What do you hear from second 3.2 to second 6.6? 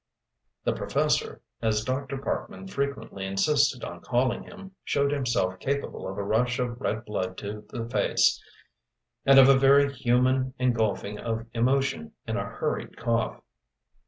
insisted on calling him, showed himself capable of a rush